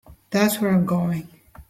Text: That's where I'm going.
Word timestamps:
That's 0.31 0.59
where 0.59 0.71
I'm 0.71 0.87
going. 0.87 1.27